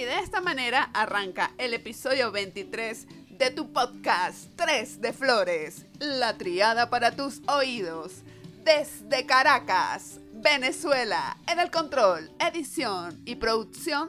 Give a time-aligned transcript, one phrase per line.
[0.00, 6.38] Y de esta manera arranca el episodio 23 de tu podcast 3 de Flores, la
[6.38, 8.22] triada para tus oídos.
[8.64, 14.08] Desde Caracas, Venezuela, en el control, edición y producción,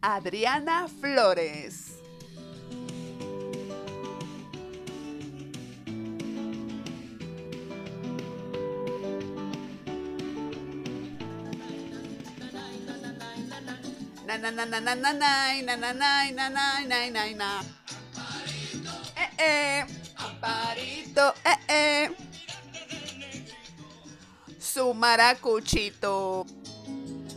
[0.00, 1.89] Adriana Flores.
[14.40, 16.48] Na na na na na na na na
[16.88, 17.60] na na na.
[19.14, 19.86] Eh eh.
[20.16, 22.10] Amparito, eh eh.
[24.58, 26.46] Su maracuchito.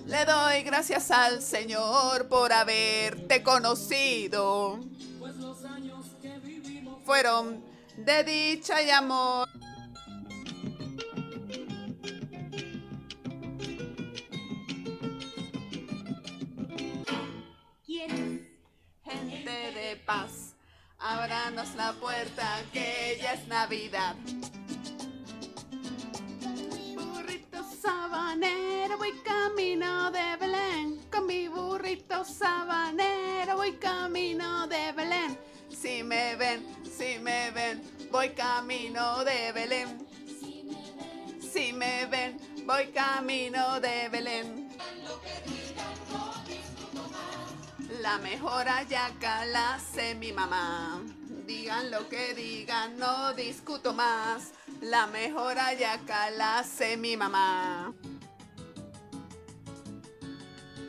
[0.08, 4.80] Le doy gracias al Señor por haberte conocido.
[7.05, 7.61] Fueron
[7.97, 9.49] de dicha y amor.
[21.23, 24.13] Ábranos la puerta que ya es Navidad.
[26.95, 30.99] Burrito sabanero, voy camino de Belén.
[31.09, 35.39] Con mi burrito sabanero, voy camino de Belén.
[35.69, 40.05] Si me ven, si me ven, voy camino de Belén.
[41.39, 44.62] Si me ven, voy camino de Belén.
[48.04, 51.02] La mejor ayaca la hace mi mamá.
[51.48, 54.52] Digan lo que digan, no discuto más.
[54.82, 56.66] La mejor ayaca la
[56.98, 57.94] mi mamá.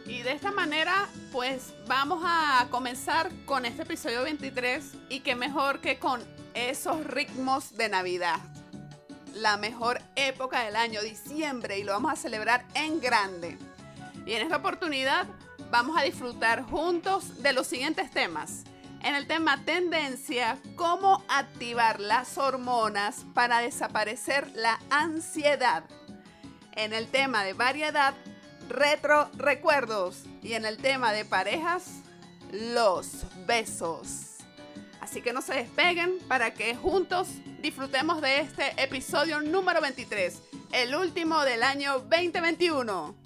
[0.06, 5.80] Y de esta manera, pues vamos a comenzar con este episodio 23 y qué mejor
[5.80, 6.20] que con
[6.54, 8.40] esos ritmos de Navidad.
[9.34, 13.56] La mejor época del año, diciembre, y lo vamos a celebrar en grande.
[14.26, 15.28] Y en esta oportunidad
[15.70, 18.64] vamos a disfrutar juntos de los siguientes temas.
[19.02, 25.84] En el tema tendencia, cómo activar las hormonas para desaparecer la ansiedad.
[26.72, 28.14] En el tema de variedad,
[28.68, 30.24] retro recuerdos.
[30.42, 32.00] Y en el tema de parejas,
[32.50, 34.36] los besos.
[35.00, 37.28] Así que no se despeguen para que juntos
[37.60, 40.42] disfrutemos de este episodio número 23,
[40.72, 43.23] el último del año 2021.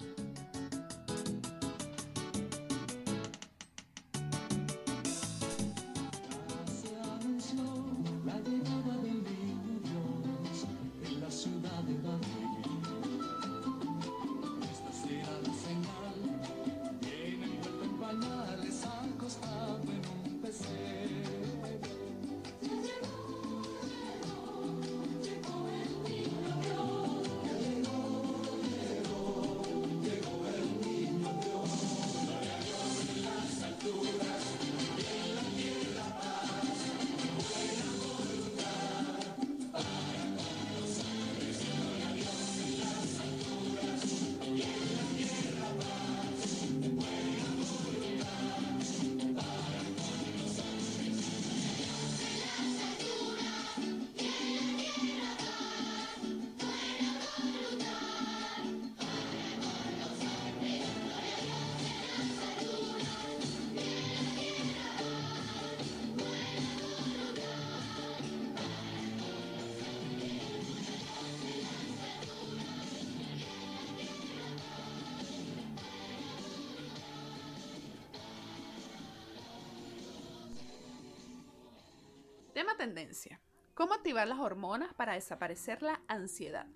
[82.59, 83.39] Tema tendencia.
[83.73, 86.67] ¿Cómo activar las hormonas para desaparecer la ansiedad?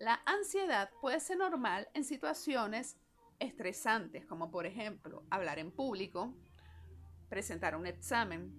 [0.00, 2.98] La ansiedad puede ser normal en situaciones
[3.38, 6.34] estresantes, como por ejemplo hablar en público,
[7.28, 8.52] presentar un examen.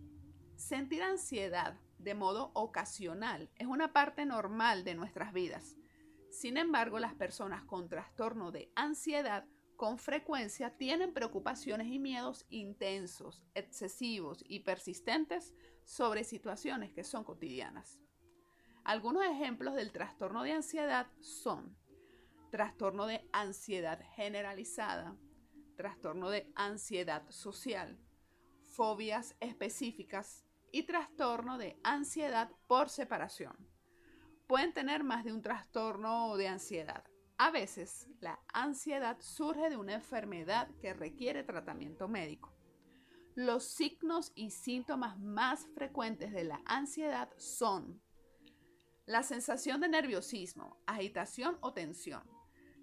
[0.55, 5.75] Sentir ansiedad de modo ocasional es una parte normal de nuestras vidas.
[6.31, 13.46] Sin embargo, las personas con trastorno de ansiedad con frecuencia tienen preocupaciones y miedos intensos,
[13.55, 15.53] excesivos y persistentes
[15.90, 18.00] sobre situaciones que son cotidianas.
[18.84, 21.76] Algunos ejemplos del trastorno de ansiedad son
[22.52, 25.18] trastorno de ansiedad generalizada,
[25.76, 28.00] trastorno de ansiedad social,
[28.62, 33.58] fobias específicas y trastorno de ansiedad por separación.
[34.46, 37.03] Pueden tener más de un trastorno de ansiedad.
[37.40, 42.59] A veces la ansiedad surge de una enfermedad que requiere tratamiento médico.
[43.35, 48.02] Los signos y síntomas más frecuentes de la ansiedad son
[49.05, 52.23] la sensación de nerviosismo, agitación o tensión,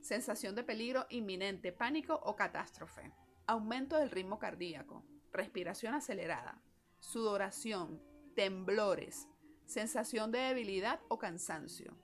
[0.00, 3.12] sensación de peligro inminente, pánico o catástrofe,
[3.46, 6.62] aumento del ritmo cardíaco, respiración acelerada,
[7.00, 8.02] sudoración,
[8.34, 9.28] temblores,
[9.66, 11.96] sensación de debilidad o cansancio,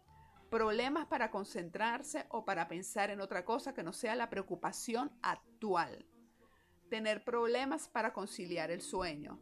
[0.50, 6.06] problemas para concentrarse o para pensar en otra cosa que no sea la preocupación actual,
[6.92, 9.40] tener problemas para conciliar el sueño,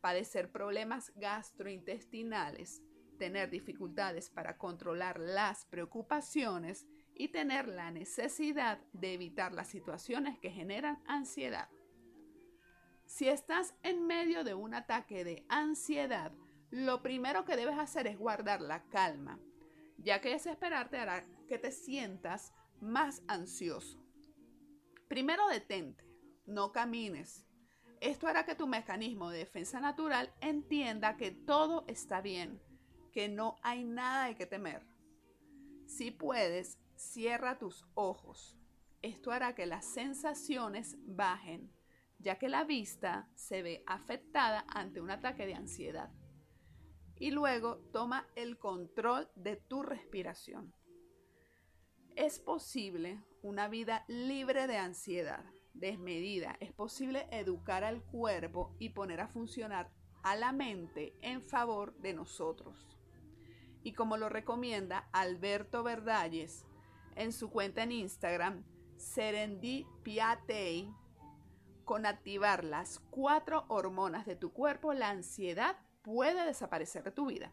[0.00, 2.80] padecer problemas gastrointestinales,
[3.18, 10.52] tener dificultades para controlar las preocupaciones y tener la necesidad de evitar las situaciones que
[10.52, 11.68] generan ansiedad.
[13.04, 16.30] Si estás en medio de un ataque de ansiedad,
[16.70, 19.40] lo primero que debes hacer es guardar la calma,
[19.98, 24.00] ya que desesperarte hará que te sientas más ansioso.
[25.08, 26.11] Primero detente,
[26.46, 27.46] no camines.
[28.00, 32.60] Esto hará que tu mecanismo de defensa natural entienda que todo está bien,
[33.12, 34.84] que no hay nada de que temer.
[35.86, 38.58] Si puedes, cierra tus ojos.
[39.02, 41.72] Esto hará que las sensaciones bajen,
[42.18, 46.10] ya que la vista se ve afectada ante un ataque de ansiedad
[47.22, 50.74] y luego toma el control de tu respiración.
[52.16, 55.44] Es posible una vida libre de ansiedad,
[55.74, 56.56] desmedida.
[56.60, 59.90] Es posible educar al cuerpo y poner a funcionar
[60.22, 62.86] a la mente en favor de nosotros.
[63.82, 66.64] Y como lo recomienda Alberto Verdalles
[67.16, 68.64] en su cuenta en Instagram,
[68.96, 70.88] Serendipiatei,
[71.84, 77.52] con activar las cuatro hormonas de tu cuerpo, la ansiedad puede desaparecer de tu vida.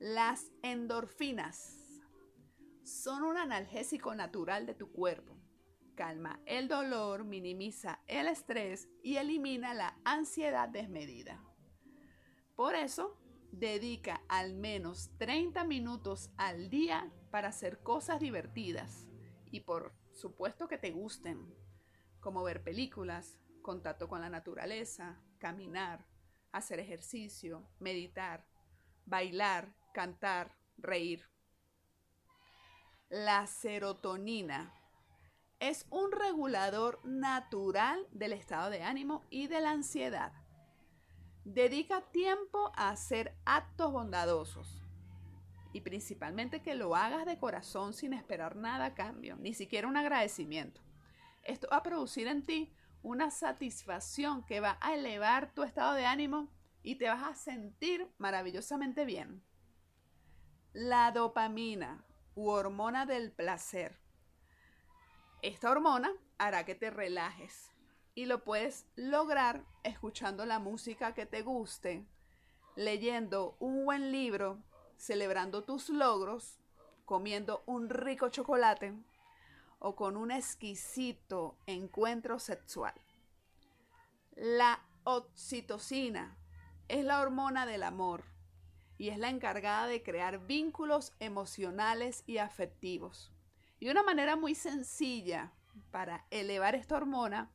[0.00, 2.02] Las endorfinas
[2.82, 5.37] son un analgésico natural de tu cuerpo.
[5.98, 11.42] Calma el dolor, minimiza el estrés y elimina la ansiedad desmedida.
[12.54, 13.18] Por eso,
[13.50, 19.08] dedica al menos 30 minutos al día para hacer cosas divertidas
[19.50, 21.52] y por supuesto que te gusten,
[22.20, 26.06] como ver películas, contacto con la naturaleza, caminar,
[26.52, 28.46] hacer ejercicio, meditar,
[29.04, 31.28] bailar, cantar, reír.
[33.08, 34.77] La serotonina
[35.60, 40.32] es un regulador natural del estado de ánimo y de la ansiedad.
[41.44, 44.82] Dedica tiempo a hacer actos bondadosos
[45.72, 49.96] y principalmente que lo hagas de corazón sin esperar nada a cambio, ni siquiera un
[49.96, 50.80] agradecimiento.
[51.44, 52.72] Esto va a producir en ti
[53.02, 56.48] una satisfacción que va a elevar tu estado de ánimo
[56.82, 59.42] y te vas a sentir maravillosamente bien.
[60.72, 62.04] La dopamina
[62.34, 64.07] u hormona del placer.
[65.40, 67.70] Esta hormona hará que te relajes
[68.16, 72.04] y lo puedes lograr escuchando la música que te guste,
[72.74, 74.58] leyendo un buen libro,
[74.96, 76.58] celebrando tus logros,
[77.04, 78.94] comiendo un rico chocolate
[79.78, 82.94] o con un exquisito encuentro sexual.
[84.34, 86.36] La oxitocina
[86.88, 88.24] es la hormona del amor
[88.98, 93.30] y es la encargada de crear vínculos emocionales y afectivos.
[93.80, 95.52] Y una manera muy sencilla
[95.90, 97.50] para elevar esta hormona,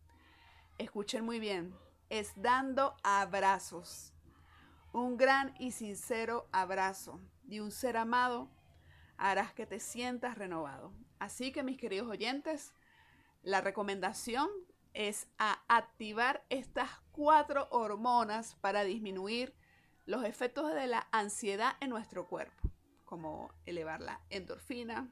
[0.77, 1.75] escuchen muy bien,
[2.09, 4.13] es dando abrazos.
[4.93, 8.49] Un gran y sincero abrazo de un ser amado
[9.17, 10.93] harás que te sientas renovado.
[11.19, 12.73] Así que mis queridos oyentes,
[13.41, 14.49] la recomendación
[14.93, 19.53] es a activar estas cuatro hormonas para disminuir
[20.05, 22.69] los efectos de la ansiedad en nuestro cuerpo,
[23.05, 25.11] como elevar la endorfina,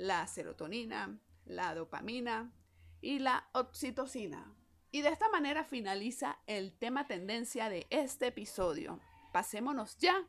[0.00, 2.54] la serotonina, la dopamina
[3.02, 4.54] y la oxitocina.
[4.90, 8.98] Y de esta manera finaliza el tema tendencia de este episodio.
[9.30, 10.26] Pasémonos ya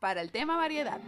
[0.00, 1.00] para el tema variedad.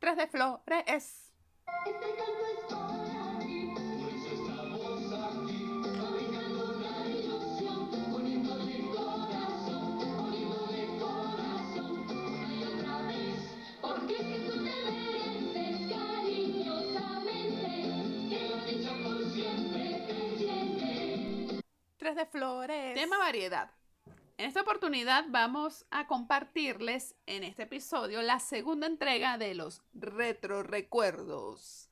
[0.00, 1.32] De flores.
[21.98, 22.94] Tres de flores.
[22.94, 23.70] Tema variedad.
[24.40, 30.62] En esta oportunidad vamos a compartirles en este episodio la segunda entrega de los retro
[30.62, 31.90] recuerdos.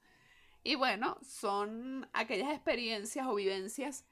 [0.65, 4.07] Y bueno, son aquellas experiencias o vivencias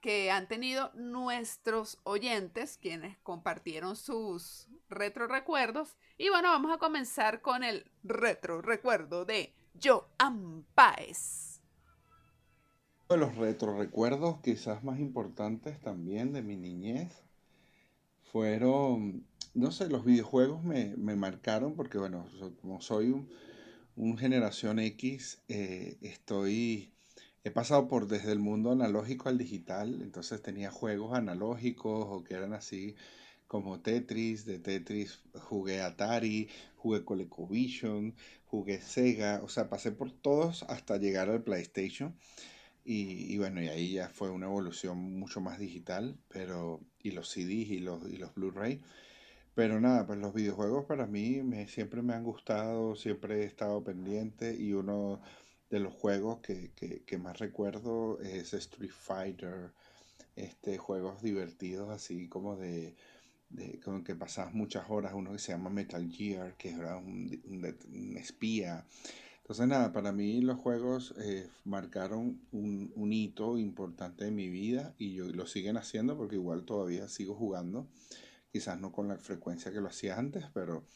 [0.00, 5.94] que han tenido nuestros oyentes, quienes compartieron sus retro recuerdos.
[6.16, 11.60] Y bueno, vamos a comenzar con el retro recuerdo de Joan Páez.
[13.10, 17.24] Uno de los retro recuerdos quizás más importantes también de mi niñez
[18.34, 19.24] fueron,
[19.54, 22.26] no sé, los videojuegos me, marcaron porque bueno,
[22.60, 23.14] como soy
[23.94, 26.92] un, generación X, eh, estoy
[27.44, 32.34] he pasado por desde el mundo analógico al digital, entonces tenía juegos analógicos o que
[32.34, 32.96] eran así
[33.46, 40.64] como Tetris, de Tetris jugué Atari, jugué ColecoVision, jugué Sega, o sea, pasé por todos
[40.64, 42.16] hasta llegar al PlayStation.
[42.84, 47.70] Y, bueno, y ahí ya fue una evolución mucho más digital, pero y los CDs
[47.70, 48.80] y los, y los Blu-ray.
[49.54, 53.84] Pero nada, pues los videojuegos para mí me, siempre me han gustado, siempre he estado
[53.84, 55.20] pendiente y uno
[55.70, 59.70] de los juegos que, más recuerdo es Street Fighter,
[60.34, 62.94] este, juegos divertidos así como de,
[63.84, 68.84] con que pasabas muchas horas, uno que se llama Metal Gear, que era un, espía.
[69.44, 75.12] Entonces nada, para mí los juegos eh, marcaron un, hito importante en mi vida y
[75.12, 77.86] yo, lo siguen haciendo porque igual todavía sigo jugando,
[78.50, 80.86] quizás no con la frecuencia que lo hacía antes, pero,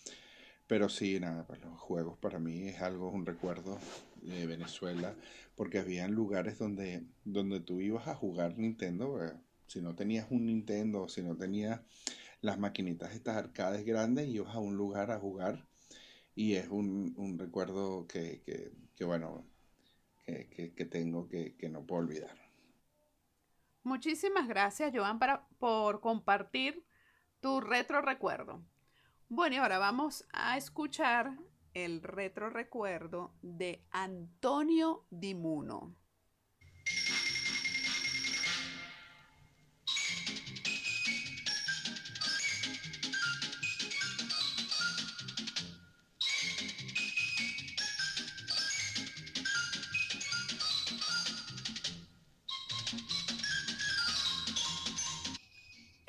[0.66, 3.78] pero sí, nada, pues los juegos para mí es algo, un recuerdo
[4.22, 5.14] de Venezuela,
[5.54, 9.34] porque había lugares donde, donde tú ibas a jugar Nintendo, eh,
[9.66, 11.82] si no tenías un Nintendo, si no tenías
[12.40, 15.67] las maquinitas estas arcades grandes, ibas a un lugar a jugar
[16.38, 19.45] y es un, recuerdo que, bueno,
[20.25, 22.38] que, tengo que, no puedo olvidar.
[23.83, 26.85] Muchísimas gracias, Joan, para, por compartir
[27.40, 28.62] tu retro recuerdo.
[29.28, 31.37] Bueno, y ahora vamos a escuchar
[31.75, 35.97] el retro recuerdo de Antonio Dimuno.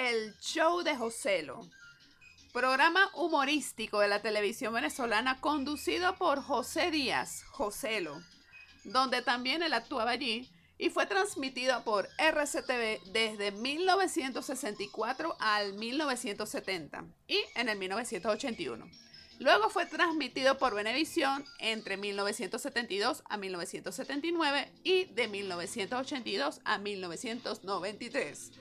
[0.10, 1.70] El show de Joselo
[2.51, 8.20] Programa humorístico de la televisión venezolana conducido por José Díaz, Joselo,
[8.86, 10.50] donde también él actuaba allí
[10.80, 18.89] y fue transmitido por RCTV desde 1964 al 1970 y en el 1981.
[19.38, 28.51] Luego fue transmitido por Venevisión entre 1972 a 1979 y de 1982 a 1993,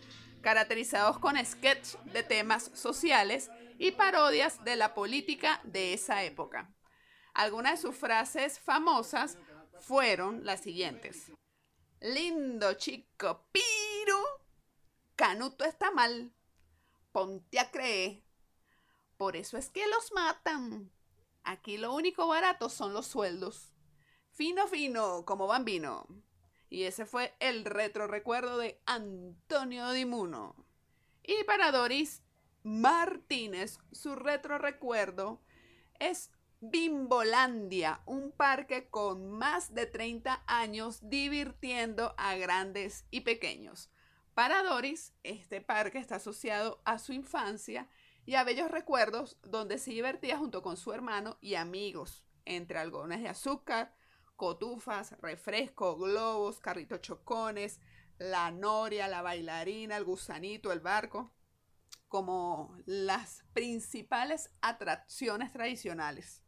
[0.40, 6.72] caracterizados con sketches de temas sociales y parodias de la política de esa época.
[7.34, 9.38] Algunas de sus frases famosas
[9.80, 11.30] fueron las siguientes.
[12.00, 14.18] Lindo chico, piro,
[15.16, 16.32] Canuto está mal,
[17.12, 18.22] ponte a creer.
[19.16, 20.92] Por eso es que los matan.
[21.42, 23.72] Aquí lo único barato son los sueldos.
[24.30, 26.06] Fino, fino, como bambino.
[26.70, 30.54] Y ese fue el retro recuerdo de Antonio Dimuno.
[31.22, 32.22] Y para Doris,
[32.62, 35.40] Martínez, su retro recuerdo
[35.98, 43.90] es Bimbolandia, un parque con más de 30 años divirtiendo a grandes y pequeños.
[44.34, 47.88] Para Doris, este parque está asociado a su infancia
[48.26, 53.22] y a bellos recuerdos donde se divertía junto con su hermano y amigos, entre algodones
[53.22, 53.94] de azúcar,
[54.38, 57.80] cotufas, refresco, globos, carritos chocones,
[58.18, 61.30] la noria, la bailarina, el gusanito, el barco
[62.06, 66.42] como las principales atracciones tradicionales.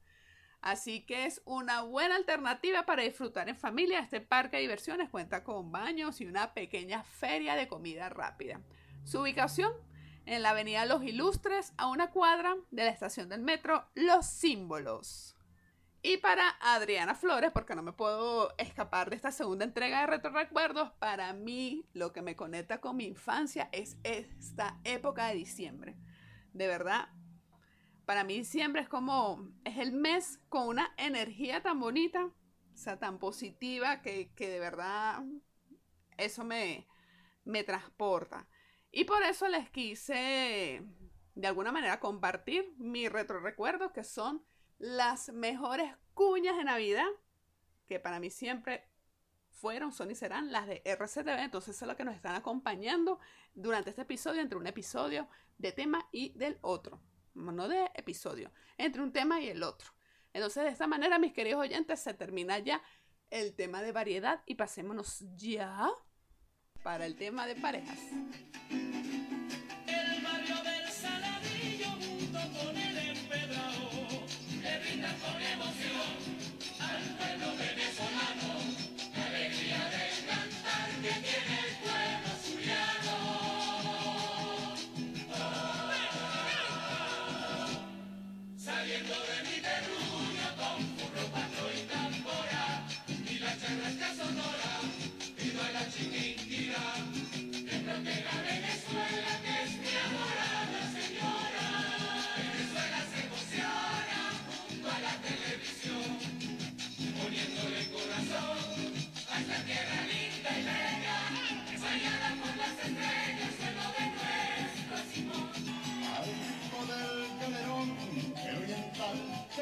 [0.62, 3.98] Así que es una buena alternativa para disfrutar en familia.
[3.98, 8.60] Este parque de diversiones cuenta con baños y una pequeña feria de comida rápida.
[9.04, 9.72] Su ubicación
[10.26, 15.34] en la avenida Los Ilustres, a una cuadra de la estación del metro Los Símbolos.
[16.02, 20.30] Y para Adriana Flores, porque no me puedo escapar de esta segunda entrega de Retro
[20.30, 25.98] Recuerdos, para mí lo que me conecta con mi infancia es esta época de diciembre.
[26.54, 27.10] De verdad,
[28.06, 32.98] para mí diciembre es como, es el mes con una energía tan bonita, o sea,
[32.98, 35.22] tan positiva, que, de verdad
[36.16, 36.88] eso me,
[37.44, 38.48] me transporta.
[38.90, 40.82] Y por eso les quise,
[41.34, 44.42] de alguna manera, compartir mi retro recuerdos, que son
[44.80, 47.06] las mejores cuñas de Navidad,
[47.86, 48.88] que para mí siempre
[49.50, 51.38] fueron, son y serán las de RCTV.
[51.42, 53.20] Entonces, es lo que nos están acompañando
[53.54, 57.00] durante este episodio, entre un episodio de tema y del otro.
[57.34, 59.90] No de episodio, entre un tema y el otro.
[60.32, 62.82] Entonces, de esta manera, mis queridos oyentes, se termina ya
[63.28, 65.90] el tema de variedad y pasémonos ya
[66.82, 67.98] para el tema de parejas.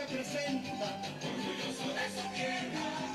[0.09, 1.01] Se presenta.
[1.23, 3.08] Orgulloso de su tierra,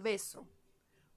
[0.00, 0.48] Beso.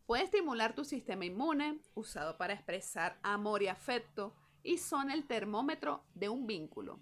[0.05, 6.03] Puede estimular tu sistema inmune, usado para expresar amor y afecto, y son el termómetro
[6.13, 6.99] de un vínculo.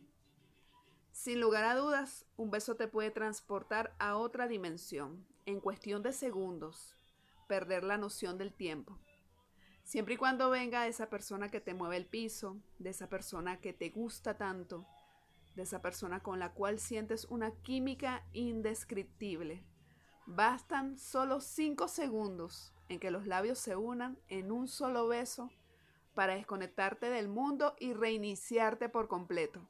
[1.12, 6.13] Sin lugar a dudas, un beso te puede transportar a otra dimensión, en cuestión de
[6.13, 6.95] segundos,
[7.48, 8.98] perder la noción del tiempo.
[9.83, 13.59] Siempre y cuando venga de esa persona que te mueve el piso, de esa persona
[13.59, 14.85] que te gusta tanto,
[15.55, 19.63] de esa persona con la cual sientes una química indescriptible.
[20.31, 25.50] Bastan solo 5 segundos en que los labios se unan en un solo beso
[26.13, 29.68] para desconectarte del mundo y reiniciarte por completo.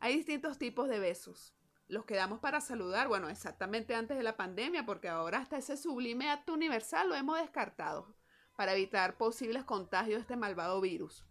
[0.00, 1.54] Hay distintos tipos de besos.
[1.88, 5.78] Los que damos para saludar, bueno, exactamente antes de la pandemia, porque ahora hasta ese
[5.78, 8.14] sublime acto universal lo hemos descartado
[8.54, 11.24] para evitar posibles contagios de este malvado virus.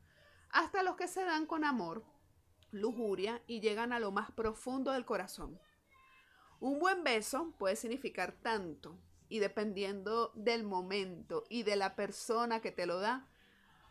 [0.49, 2.03] Hasta los que se dan con amor,
[2.71, 5.60] lujuria y llegan a lo más profundo del corazón.
[6.60, 8.98] Un buen beso puede significar tanto
[9.30, 13.28] y dependiendo del momento y de la persona que te lo da,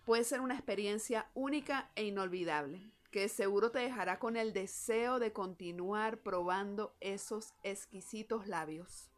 [0.05, 5.33] puede ser una experiencia única e inolvidable, que seguro te dejará con el deseo de
[5.33, 9.11] continuar probando esos exquisitos labios.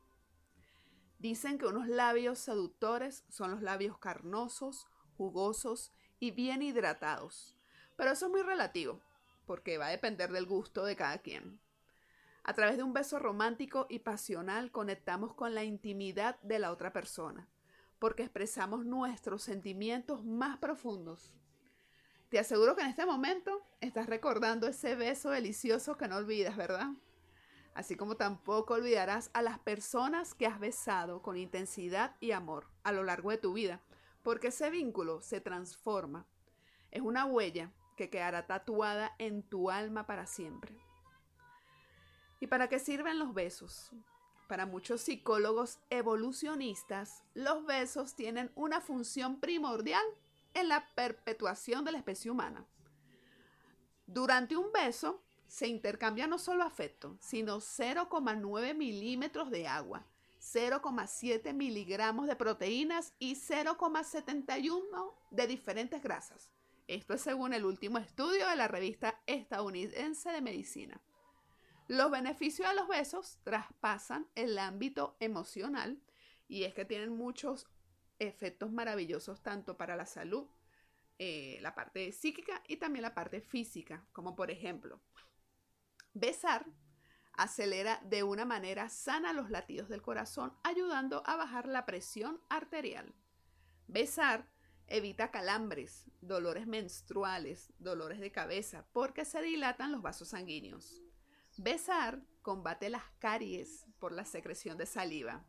[1.18, 7.56] Dicen que unos labios seductores son los labios carnosos, jugosos y bien hidratados,
[7.96, 9.00] pero eso es muy relativo,
[9.46, 11.60] porque va a depender del gusto de cada quien.
[12.48, 16.94] A través de un beso romántico y pasional conectamos con la intimidad de la otra
[16.94, 17.46] persona,
[17.98, 21.34] porque expresamos nuestros sentimientos más profundos.
[22.30, 26.88] Te aseguro que en este momento estás recordando ese beso delicioso que no olvidas, ¿verdad?
[27.74, 32.92] Así como tampoco olvidarás a las personas que has besado con intensidad y amor a
[32.92, 33.82] lo largo de tu vida,
[34.22, 36.24] porque ese vínculo se transforma.
[36.92, 40.87] Es una huella que quedará tatuada en tu alma para siempre.
[42.40, 43.90] ¿Y para qué sirven los besos?
[44.48, 50.04] Para muchos psicólogos evolucionistas, los besos tienen una función primordial
[50.54, 52.66] en la perpetuación de la especie humana.
[54.06, 60.06] Durante un beso se intercambia no solo afecto, sino 0,9 milímetros de agua,
[60.40, 66.50] 0,7 miligramos de proteínas y 0,71 de diferentes grasas.
[66.86, 71.02] Esto es según el último estudio de la revista estadounidense de medicina.
[71.88, 75.98] Los beneficios de los besos traspasan el ámbito emocional
[76.46, 77.66] y es que tienen muchos
[78.18, 80.46] efectos maravillosos tanto para la salud,
[81.18, 85.00] eh, la parte psíquica y también la parte física, como por ejemplo,
[86.12, 86.66] besar
[87.32, 93.14] acelera de una manera sana los latidos del corazón, ayudando a bajar la presión arterial.
[93.86, 94.46] Besar
[94.88, 101.00] evita calambres, dolores menstruales, dolores de cabeza, porque se dilatan los vasos sanguíneos.
[101.58, 105.44] Besar combate las caries por la secreción de saliva.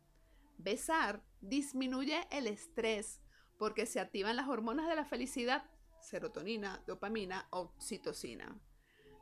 [0.58, 3.20] Besar disminuye el estrés
[3.60, 5.70] porque se activan las hormonas de la felicidad,
[6.00, 8.58] serotonina, dopamina, oxitocina.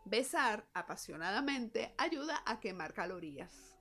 [0.07, 3.77] Besar apasionadamente ayuda a quemar calorías.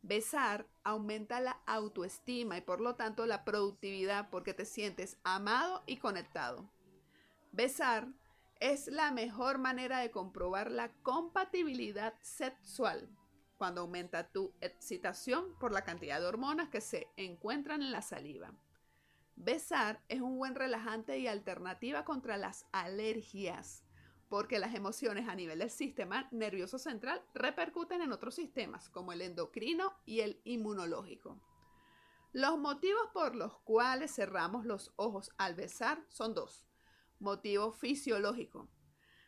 [0.00, 5.98] Besar aumenta la autoestima y por lo tanto la productividad porque te sientes amado y
[5.98, 6.72] conectado.
[7.52, 8.08] Besar
[8.60, 13.08] es la mejor manera de comprobar la compatibilidad sexual
[13.56, 18.52] cuando aumenta tu excitación por la cantidad de hormonas que se encuentran en la saliva.
[19.34, 23.84] Besar es un buen relajante y alternativa contra las alergias,
[24.28, 29.22] porque las emociones a nivel del sistema nervioso central repercuten en otros sistemas, como el
[29.22, 31.40] endocrino y el inmunológico.
[32.32, 36.67] Los motivos por los cuales cerramos los ojos al besar son dos.
[37.20, 38.68] Motivo fisiológico.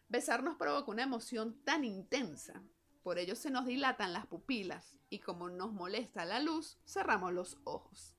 [0.09, 2.63] Besar nos provoca una emoción tan intensa,
[3.03, 7.59] por ello se nos dilatan las pupilas y como nos molesta la luz, cerramos los
[7.65, 8.17] ojos.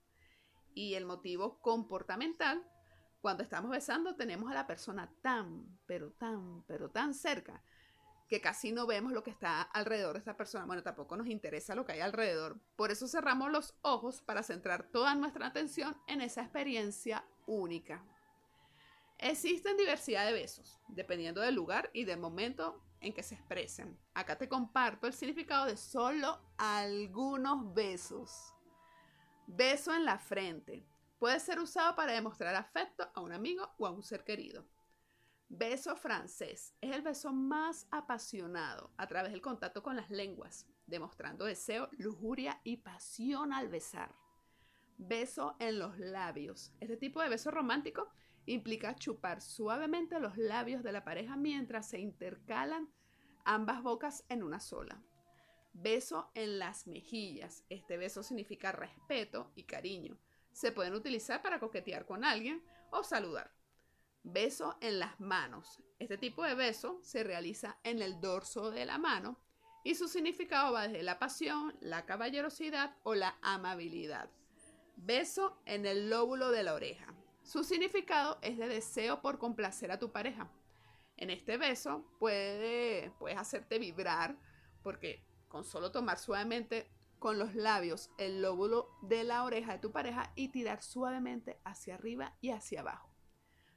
[0.73, 2.65] Y el motivo comportamental
[3.21, 7.63] cuando estamos besando tenemos a la persona tan, pero tan, pero tan cerca
[8.27, 10.65] que casi no vemos lo que está alrededor de esta persona.
[10.65, 12.59] Bueno, tampoco nos interesa lo que hay alrededor.
[12.75, 18.03] Por eso cerramos los ojos para centrar toda nuestra atención en esa experiencia única.
[19.21, 23.95] Existen diversidad de besos, dependiendo del lugar y del momento en que se expresen.
[24.15, 28.51] Acá te comparto el significado de solo algunos besos.
[29.45, 30.83] Beso en la frente.
[31.19, 34.65] Puede ser usado para demostrar afecto a un amigo o a un ser querido.
[35.49, 41.45] Beso francés es el beso más apasionado a través del contacto con las lenguas, demostrando
[41.45, 44.15] deseo, lujuria y pasión al besar.
[44.97, 46.73] Beso en los labios.
[46.79, 48.09] Este tipo de beso romántico
[48.45, 52.89] implica chupar suavemente los labios de la pareja mientras se intercalan
[53.45, 55.01] ambas bocas en una sola.
[55.73, 57.63] Beso en las mejillas.
[57.69, 60.19] Este beso significa respeto y cariño
[60.53, 63.51] se pueden utilizar para coquetear con alguien o saludar.
[64.23, 65.81] Beso en las manos.
[65.99, 69.39] Este tipo de beso se realiza en el dorso de la mano
[69.83, 74.29] y su significado va desde la pasión, la caballerosidad o la amabilidad.
[74.95, 77.15] Beso en el lóbulo de la oreja.
[77.51, 80.49] Su significado es de deseo por complacer a tu pareja.
[81.17, 84.39] En este beso puede, puedes hacerte vibrar
[84.81, 89.91] porque con solo tomar suavemente con los labios el lóbulo de la oreja de tu
[89.91, 93.13] pareja y tirar suavemente hacia arriba y hacia abajo.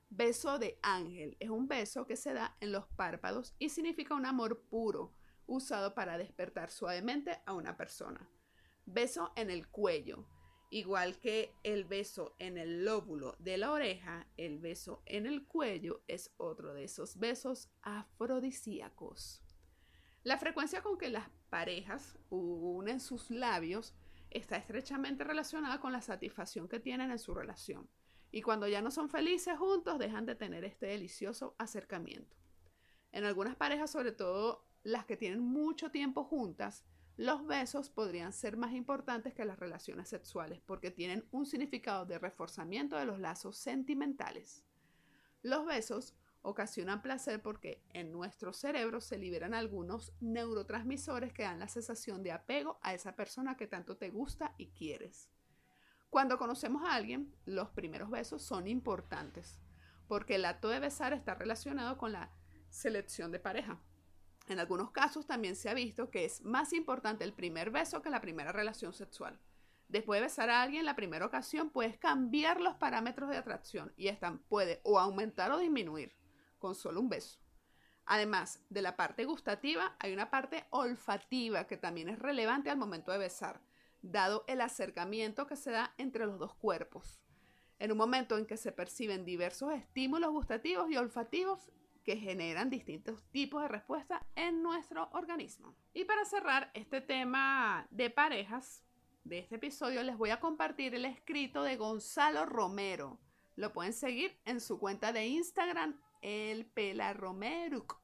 [0.08, 4.24] Beso de ángel es un beso que se da en los párpados y significa un
[4.24, 8.30] amor puro, usado para despertar suavemente a una persona.
[8.86, 10.28] Beso en el cuello.
[10.74, 16.02] Igual que el beso en el lóbulo de la oreja, el beso en el cuello
[16.08, 19.40] es otro de esos besos afrodisíacos.
[20.24, 23.94] La frecuencia con que las parejas unen sus labios
[24.30, 27.88] está estrechamente relacionada con la satisfacción que tienen en su relación.
[28.32, 32.36] Y cuando ya no son felices juntos, dejan de tener este delicioso acercamiento.
[33.12, 36.84] En algunas parejas, sobre todo las que tienen mucho tiempo juntas,
[37.16, 42.18] los besos podrían ser más importantes que las relaciones sexuales porque tienen un significado de
[42.18, 44.64] reforzamiento de los lazos sentimentales.
[45.42, 51.68] Los besos ocasionan placer porque en nuestro cerebro se liberan algunos neurotransmisores que dan la
[51.68, 55.30] sensación de apego a esa persona que tanto te gusta y quieres.
[56.10, 59.60] Cuando conocemos a alguien, los primeros besos son importantes
[60.08, 62.30] porque el acto de besar está relacionado con la
[62.68, 63.80] selección de pareja.
[64.48, 68.10] En algunos casos también se ha visto que es más importante el primer beso que
[68.10, 69.40] la primera relación sexual.
[69.88, 73.92] Después de besar a alguien en la primera ocasión, puedes cambiar los parámetros de atracción
[73.96, 76.14] y esta puede o aumentar o disminuir
[76.58, 77.38] con solo un beso.
[78.06, 83.12] Además de la parte gustativa, hay una parte olfativa que también es relevante al momento
[83.12, 83.62] de besar,
[84.02, 87.22] dado el acercamiento que se da entre los dos cuerpos.
[87.78, 91.70] En un momento en que se perciben diversos estímulos gustativos y olfativos
[92.04, 95.74] que generan distintos tipos de respuesta en nuestro organismo.
[95.94, 98.84] Y para cerrar este tema de parejas
[99.24, 103.18] de este episodio, les voy a compartir el escrito de Gonzalo Romero.
[103.56, 107.98] Lo pueden seguir en su cuenta de Instagram el Pelaromeruc.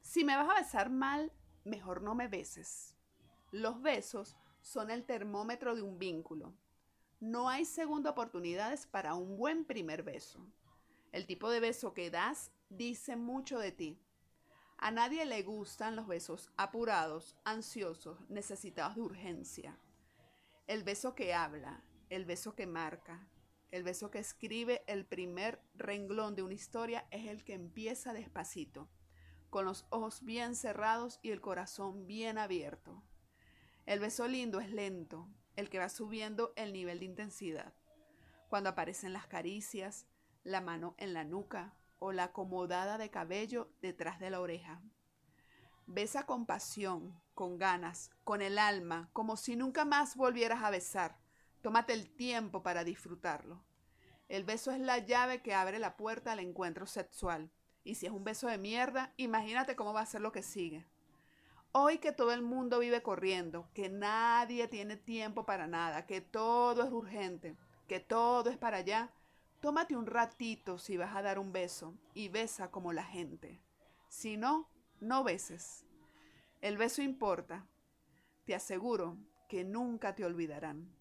[0.00, 1.32] Si me vas a besar mal,
[1.64, 2.94] mejor no me beses.
[3.50, 6.54] Los besos son el termómetro de un vínculo.
[7.20, 10.46] No hay segunda oportunidades para un buen primer beso.
[11.12, 14.00] El tipo de beso que das dice mucho de ti.
[14.78, 19.78] A nadie le gustan los besos apurados, ansiosos, necesitados de urgencia.
[20.66, 23.28] El beso que habla, el beso que marca,
[23.70, 28.88] el beso que escribe el primer renglón de una historia es el que empieza despacito,
[29.50, 33.02] con los ojos bien cerrados y el corazón bien abierto.
[33.84, 37.74] El beso lindo es lento, el que va subiendo el nivel de intensidad.
[38.48, 40.06] Cuando aparecen las caricias,
[40.44, 44.82] la mano en la nuca o la acomodada de cabello detrás de la oreja.
[45.86, 51.18] Besa con pasión, con ganas, con el alma, como si nunca más volvieras a besar.
[51.60, 53.64] Tómate el tiempo para disfrutarlo.
[54.28, 57.50] El beso es la llave que abre la puerta al encuentro sexual.
[57.84, 60.86] Y si es un beso de mierda, imagínate cómo va a ser lo que sigue.
[61.72, 66.84] Hoy que todo el mundo vive corriendo, que nadie tiene tiempo para nada, que todo
[66.84, 67.56] es urgente,
[67.88, 69.10] que todo es para allá,
[69.62, 73.62] tómate un ratito si vas a dar un beso y besa como la gente.
[74.08, 74.68] Si no,
[75.00, 75.86] no beses.
[76.60, 77.64] El beso importa.
[78.44, 79.16] Te aseguro
[79.48, 80.92] que nunca te olvidarán.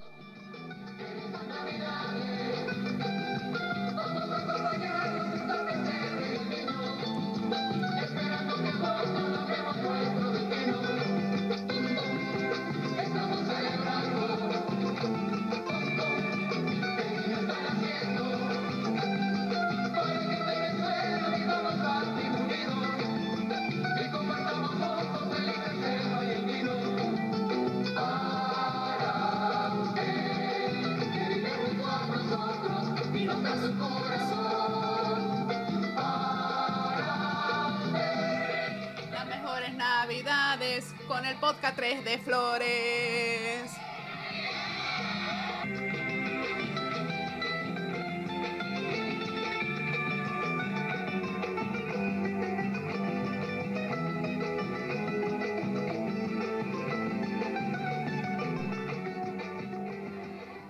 [41.91, 43.71] El podcast 3 de Flores.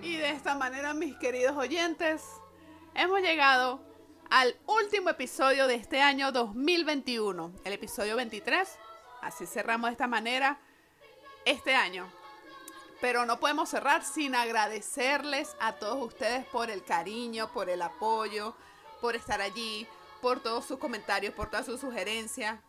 [0.02, 2.24] Y de esta manera, mis queridos oyentes,
[2.94, 3.80] hemos llegado
[4.30, 8.78] al último episodio de este año 2021, el episodio 23.
[9.20, 10.58] Así cerramos de esta manera
[11.44, 12.10] este año.
[13.00, 18.54] Pero no podemos cerrar sin agradecerles a todos ustedes por el cariño, por el apoyo,
[19.00, 19.86] por estar allí,
[20.20, 22.60] por todos sus comentarios, por todas sus sugerencias,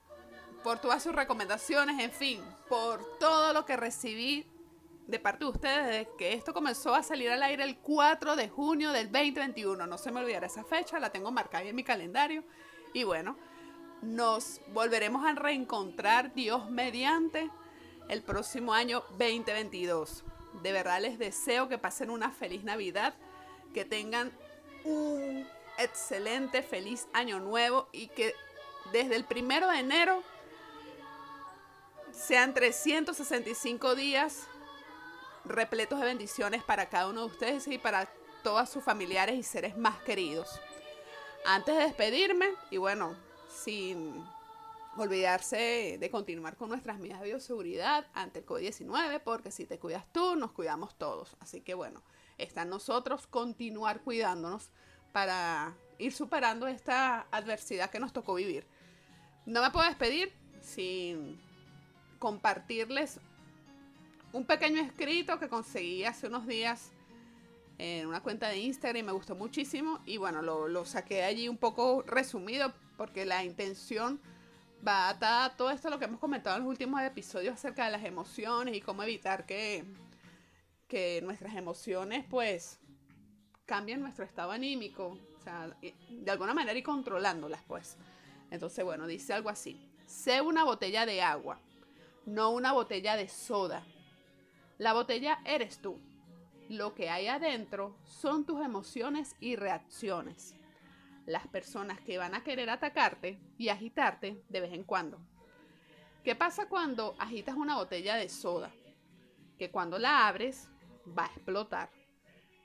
[0.63, 4.47] por todas sus recomendaciones, en fin, por todo lo que recibí
[5.07, 8.49] de parte de ustedes desde que esto comenzó a salir al aire el 4 de
[8.49, 9.85] junio del 2021.
[9.85, 12.43] No se me olvidará esa fecha, la tengo marcada en mi calendario.
[12.93, 13.37] Y bueno,
[14.01, 17.49] nos volveremos a reencontrar, Dios mediante,
[18.09, 20.23] el próximo año 2022.
[20.61, 23.15] De verdad les deseo que pasen una feliz Navidad,
[23.73, 24.31] que tengan
[24.83, 28.33] un excelente, feliz año nuevo y que
[28.91, 30.21] desde el primero de enero
[32.11, 34.47] sean 365 días
[35.45, 38.07] repletos de bendiciones para cada uno de ustedes y para
[38.43, 40.61] todos sus familiares y seres más queridos.
[41.45, 43.15] Antes de despedirme, y bueno,
[43.49, 44.23] sin
[44.97, 50.05] olvidarse de continuar con nuestras medidas de bioseguridad ante el COVID-19, porque si te cuidas
[50.11, 51.35] tú, nos cuidamos todos.
[51.39, 52.01] Así que bueno,
[52.37, 54.69] está en nosotros continuar cuidándonos
[55.11, 58.65] para ir superando esta adversidad que nos tocó vivir.
[59.45, 61.39] No me puedo despedir sin
[62.19, 63.19] compartirles
[64.31, 66.91] un pequeño escrito que conseguí hace unos días
[67.77, 69.99] en una cuenta de Instagram y me gustó muchísimo.
[70.05, 74.21] Y bueno, lo, lo saqué allí un poco resumido porque la intención
[74.85, 78.75] va todo esto lo que hemos comentado en los últimos episodios acerca de las emociones
[78.75, 79.85] y cómo evitar que,
[80.87, 82.79] que nuestras emociones pues
[83.65, 85.17] cambien nuestro estado anímico.
[85.37, 87.97] O sea, de alguna manera y controlándolas pues.
[88.51, 89.89] Entonces, bueno, dice algo así.
[90.05, 91.59] Sé una botella de agua,
[92.25, 93.83] no una botella de soda.
[94.77, 95.97] La botella eres tú.
[96.69, 100.55] Lo que hay adentro son tus emociones y reacciones.
[101.25, 105.19] Las personas que van a querer atacarte y agitarte de vez en cuando.
[106.23, 108.71] ¿Qué pasa cuando agitas una botella de soda?
[109.57, 110.69] Que cuando la abres
[111.07, 111.89] va a explotar.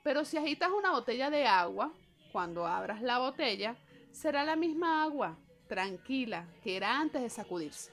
[0.03, 1.93] Pero si agitas una botella de agua,
[2.31, 3.75] cuando abras la botella,
[4.11, 7.91] será la misma agua, tranquila, que era antes de sacudirse.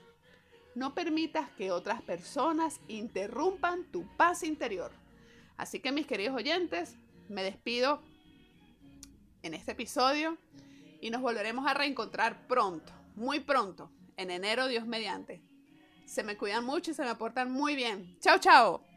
[0.74, 4.92] No permitas que otras personas interrumpan tu paz interior.
[5.56, 6.96] Así que mis queridos oyentes,
[7.28, 8.02] me despido
[9.46, 10.36] en este episodio
[11.00, 15.40] y nos volveremos a reencontrar pronto, muy pronto, en enero Dios mediante.
[16.04, 18.18] Se me cuidan mucho y se me portan muy bien.
[18.20, 18.95] Chao, chao.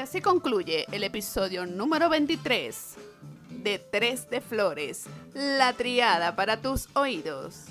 [0.00, 2.96] Así concluye el episodio número 23
[3.62, 7.69] de Tres de Flores, la triada para tus oídos.